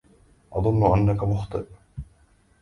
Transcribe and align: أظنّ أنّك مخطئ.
أظنّ 0.53 0.93
أنّك 0.97 1.23
مخطئ. 1.23 1.65